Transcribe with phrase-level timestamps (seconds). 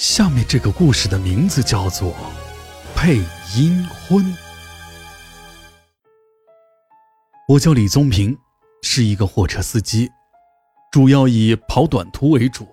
[0.00, 2.08] 下面这个故事的名字叫做
[2.96, 3.16] 《配
[3.54, 4.24] 阴婚》。
[7.46, 8.34] 我叫李宗平，
[8.80, 10.10] 是一个货车司机，
[10.90, 12.66] 主要以跑短途为主，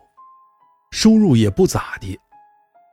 [0.92, 2.17] 收入也不咋地。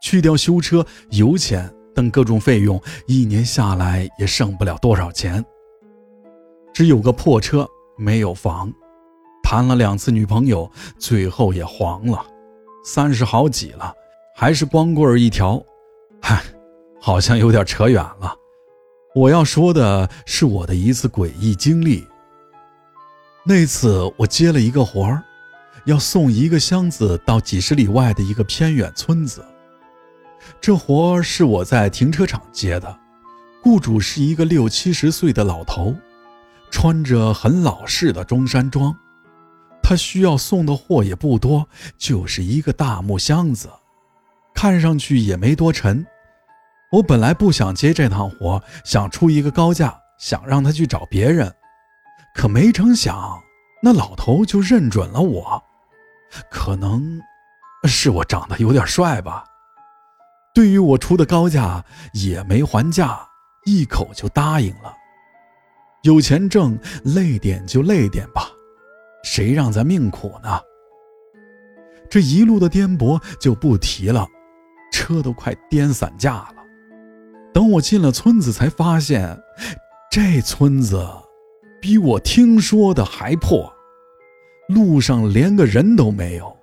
[0.03, 5.45] 去掉修车、油钱等各种费用，一年下来也剩不了多少钱。
[6.73, 7.65] 只有个破车，
[7.97, 8.73] 没有房，
[9.45, 12.27] 谈了两次女朋友，最后也黄了。
[12.85, 13.95] 三十好几了，
[14.37, 15.65] 还是光棍一条。
[16.21, 16.43] 嗨，
[17.01, 18.35] 好像有点扯远了。
[19.15, 22.05] 我要说的是我的一次诡异经历。
[23.45, 25.23] 那次我接了一个活儿，
[25.85, 29.45] 要送一个箱子到几十里外的一个偏远村子。
[30.61, 32.99] 这活儿是我在停车场接的，
[33.63, 35.95] 雇主是一个六七十岁的老头，
[36.73, 38.93] 穿着很老式的中山装。
[39.81, 43.69] 他需要送的货也不多，就是一个大木箱子，
[44.55, 46.07] 看上去也没多沉。
[46.93, 51.53] 我本来不想接这趟活，想出一个高价，想让他去找别人，
[52.35, 53.43] 可没成想，
[53.83, 55.63] 那老头就认准了我。
[56.51, 57.21] 可能
[57.85, 59.45] 是我长得有点帅吧，
[60.55, 63.21] 对于我出的高价也没还价，
[63.67, 64.95] 一口就答应了。
[66.03, 68.49] 有钱挣，累点就累点吧，
[69.23, 70.61] 谁让咱命苦呢？
[72.11, 74.29] 这一路的颠簸就不提了，
[75.05, 76.55] 车都快颠散架了。
[77.53, 79.39] 等我进了村子，才发现
[80.11, 81.07] 这村子
[81.79, 83.71] 比我听说的还破，
[84.67, 86.57] 路上连个人都没有，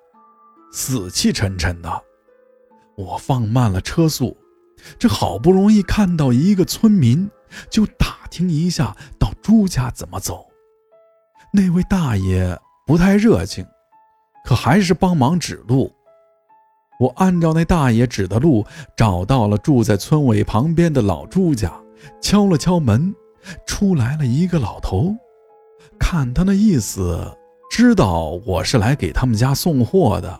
[0.73, 2.03] 死气沉沉的。
[2.97, 4.35] 我放慢了车速，
[4.97, 7.29] 这好不容易看到一个村民，
[7.69, 10.47] 就打听一下到朱家怎么走。
[11.53, 13.63] 那位大爷不太热情，
[14.43, 15.93] 可还是帮忙指路。
[17.01, 18.63] 我按照那大爷指的路
[18.95, 21.73] 找到了住在村委旁边的老朱家，
[22.21, 23.11] 敲了敲门，
[23.65, 25.15] 出来了一个老头。
[25.99, 27.35] 看他那意思，
[27.71, 30.39] 知道我是来给他们家送货的。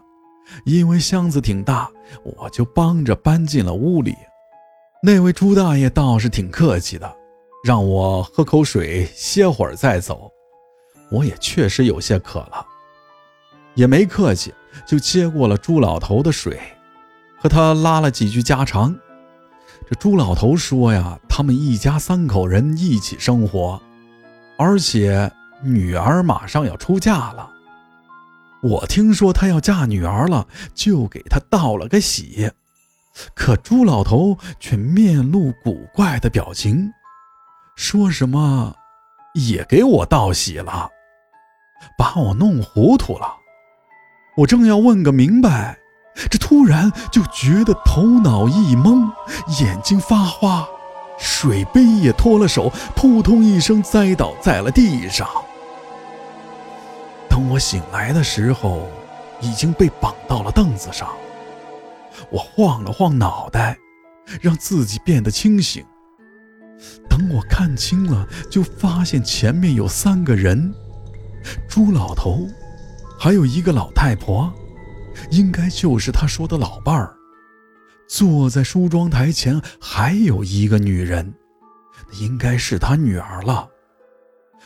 [0.64, 1.90] 因为箱子挺大，
[2.24, 4.16] 我就帮着搬进了屋里。
[5.02, 7.12] 那位朱大爷倒是挺客气的，
[7.64, 10.30] 让我喝口水歇会儿再走。
[11.10, 12.64] 我也确实有些渴了，
[13.74, 14.54] 也没客气。
[14.86, 16.60] 就接过了朱老头的水，
[17.40, 18.96] 和他拉了几句家常。
[19.90, 23.82] 这朱老头说呀，他们一家三口人一起生活，
[24.58, 25.32] 而且
[25.64, 27.50] 女儿马上要出嫁了。
[28.62, 32.52] 我听说他要嫁女儿了，就给他道了个喜。
[33.34, 36.90] 可朱老头却面露古怪的表情，
[37.76, 38.74] 说什么
[39.34, 40.90] 也给我道喜了，
[41.98, 43.41] 把我弄糊涂了。
[44.38, 45.78] 我正要问个明白，
[46.30, 49.10] 这突然就觉得头脑一懵，
[49.60, 50.66] 眼睛发花，
[51.20, 55.28] 水杯也脱了手，扑通一声栽倒在了地上。
[57.30, 58.88] 等我醒来的时候，
[59.42, 61.10] 已经被绑到了凳子上。
[62.30, 63.78] 我晃了晃脑袋，
[64.40, 65.84] 让自己变得清醒。
[67.10, 70.74] 等我看清了，就发现前面有三个人，
[71.68, 72.48] 朱老头。
[73.24, 74.52] 还有一个老太婆，
[75.30, 77.16] 应该就是他说的老伴儿。
[78.08, 81.32] 坐在梳妆台前，还有一个女人，
[82.20, 83.70] 应该是他女儿了。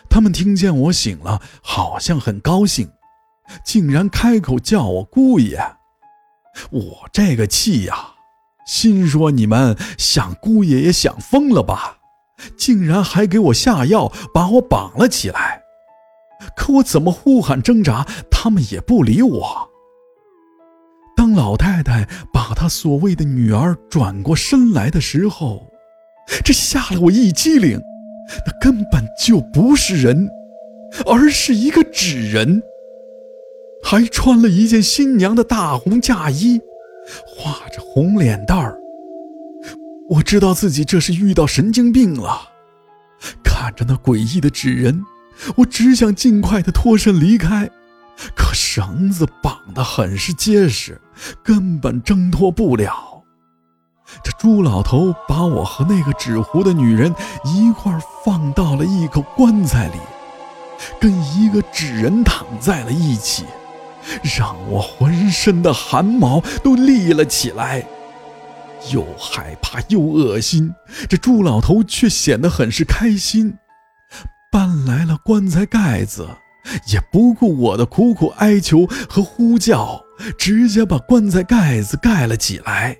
[0.09, 2.89] 他们听见我醒了，好像很高兴，
[3.65, 5.59] 竟然开口叫我姑爷。
[6.71, 8.13] 我这个气呀，
[8.65, 11.97] 心说你们想姑爷也想疯了吧？
[12.55, 15.64] 竟然还给我下药，把我绑了起来。
[16.55, 19.69] 可我怎么呼喊挣扎，他们也不理我。
[21.15, 25.65] 当老太太把她所谓的女儿转过身来的时候，
[26.43, 27.79] 这吓了我一激灵。
[28.45, 30.27] 那根本就不是人，
[31.05, 32.61] 而是一个纸人，
[33.83, 36.59] 还穿了一件新娘的大红嫁衣，
[37.27, 38.77] 画着红脸蛋儿。
[40.09, 42.49] 我知道自己这是遇到神经病了，
[43.43, 45.03] 看着那诡异的纸人。
[45.57, 47.69] 我只想尽快的脱身离开，
[48.35, 50.99] 可绳子绑得很是结实，
[51.43, 53.23] 根本挣脱不了。
[54.23, 59.99] 这朱老头把我和那个纸糊的女人一块放到了一口棺材里，
[60.99, 63.45] 跟一个纸人躺在了一起，
[64.37, 67.83] 让我浑身的汗毛都立了起来，
[68.93, 70.73] 又害怕又恶心。
[71.09, 73.57] 这朱老头却显得很是开心。
[74.55, 76.25] 搬来了棺材盖子，
[76.87, 80.01] 也不顾我的苦苦哀求和呼叫，
[80.37, 82.95] 直接把棺材盖子盖了起来。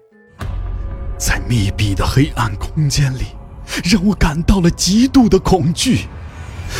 [1.17, 3.27] 在密闭的黑暗空间里，
[3.85, 6.07] 让我感到了极度的恐惧。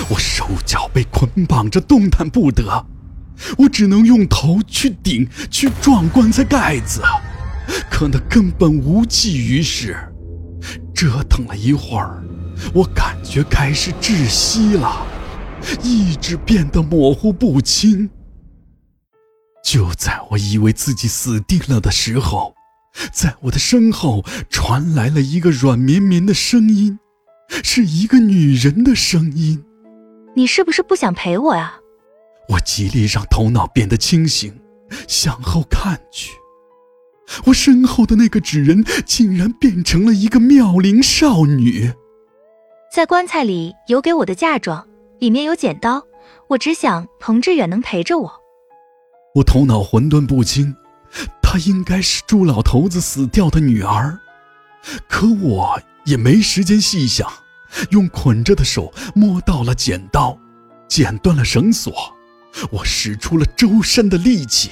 [0.09, 2.85] 我手脚被捆绑着，动弹不得。
[3.57, 7.01] 我只能用头去顶、去撞棺材盖子，
[7.89, 9.95] 可那根本无济于事。
[10.93, 12.21] 折腾了一会儿，
[12.73, 15.05] 我感觉开始窒息了，
[15.83, 18.09] 意志变得模糊不清。
[19.63, 22.53] 就在我以为自己死定了的时候，
[23.11, 26.99] 在我的身后传来了一个软绵绵的声音，
[27.63, 29.63] 是一个女人的声音。
[30.35, 31.73] 你是不是不想陪我呀？
[32.49, 34.53] 我极力让头脑变得清醒，
[35.07, 36.31] 向后看去，
[37.45, 41.91] 我身后的那个纸人竟然变成了一个妙龄少女。
[42.95, 44.87] 在棺材里有给我的嫁妆，
[45.19, 46.01] 里面有剪刀。
[46.47, 48.33] 我只想彭志远能陪着我。
[49.33, 50.73] 我头脑混沌不清，
[51.41, 54.17] 她应该是朱老头子死掉的女儿，
[55.09, 57.29] 可我也没时间细想，
[57.89, 60.39] 用捆着的手摸到了剪刀，
[60.87, 61.93] 剪断了绳索。
[62.71, 64.71] 我使出了周身的力气，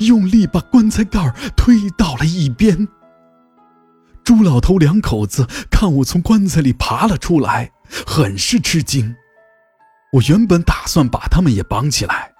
[0.00, 2.88] 用力把棺材盖推到了一边。
[4.24, 7.72] 朱老头两口子看我从棺材里爬了出来，
[8.06, 9.16] 很是吃惊。
[10.12, 12.32] 我原本打算把他们也绑起来，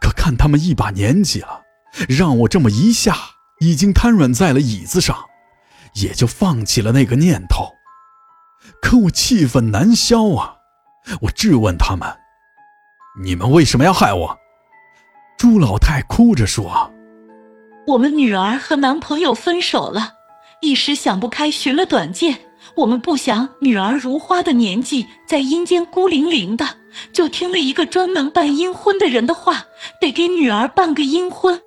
[0.00, 1.62] 可看他们一把年纪了，
[2.08, 3.16] 让我这么一下
[3.60, 5.16] 已经瘫软在了椅子上，
[5.94, 7.68] 也就放弃了那个念头。
[8.80, 10.56] 可我气愤难消啊！
[11.22, 12.08] 我质问他们。
[13.22, 14.38] 你们为什么要害我？
[15.36, 16.90] 朱老太哭着说
[17.86, 20.14] ：“我们女儿和男朋友分手了，
[20.60, 22.38] 一时想不开寻了短见。
[22.76, 26.66] 我们不想女儿如花的年纪在阴间孤零零的，
[27.12, 29.64] 就听了一个专门办阴婚的人的话，
[30.00, 31.60] 得给女儿办个阴婚。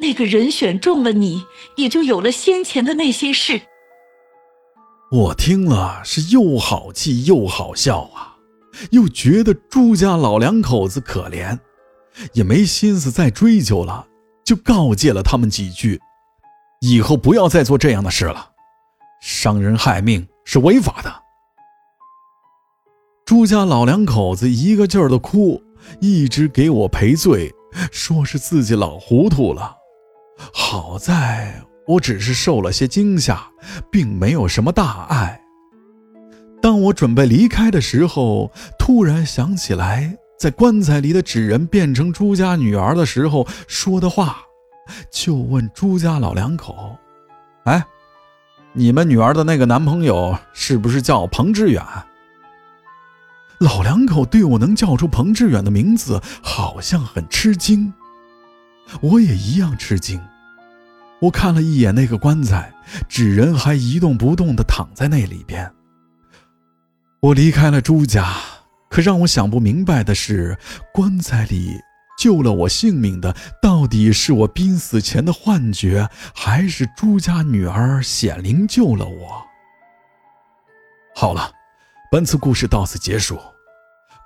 [0.00, 1.44] 那个人选中了你，
[1.76, 3.60] 也就有了先前的那些事。”
[5.12, 8.36] 我听了是又好气又好笑啊。
[8.92, 11.58] 又觉得朱家老两口子可怜，
[12.32, 14.06] 也没心思再追究了，
[14.44, 16.00] 就告诫了他们几句，
[16.80, 18.52] 以后不要再做这样的事了，
[19.20, 21.14] 伤人害命是违法的。
[23.26, 25.62] 朱家老两口子一个劲儿的哭，
[26.00, 27.52] 一直给我赔罪，
[27.92, 29.76] 说是自己老糊涂了。
[30.54, 33.46] 好在我只是受了些惊吓，
[33.92, 35.38] 并没有什么大碍。
[36.62, 44.42] 当我准备离开的时候，突然想起来，在棺材里的纸人变成朱家女儿的时候说的话，
[45.10, 46.96] 就问朱家老两口
[47.64, 47.84] ：“哎，
[48.72, 51.84] 你们女儿的那个男朋友是不是叫彭志远？”
[53.58, 57.92] 老两口对我能叫出彭志远的名字，好像很吃惊。
[59.02, 60.20] 我也一样吃惊。
[61.20, 62.72] 我看了一眼那个棺材，
[63.06, 65.70] 纸人还一动不动地躺在那里边。
[67.20, 68.34] 我离开了朱家，
[68.88, 70.56] 可让我想不明白的是，
[70.94, 71.78] 棺材里
[72.20, 79.42] 救了我性命的，到底是我濒死前的幻觉，还是朱家女儿显灵救了我？
[81.16, 81.50] 好了，
[82.12, 83.38] 本次故事到此结束，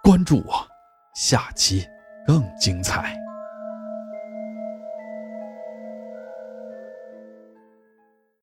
[0.03, 0.67] 关注我，
[1.15, 1.87] 下期
[2.27, 3.24] 更精彩。